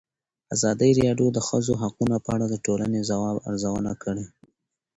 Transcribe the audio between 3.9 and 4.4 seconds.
کړې.